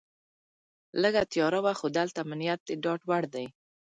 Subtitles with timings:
[1.01, 3.45] لږه تیاره وه خو دلته امنیت د ډاډ وړ دی.